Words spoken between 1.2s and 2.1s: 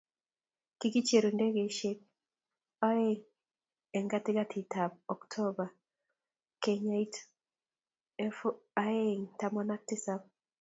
ndegesiek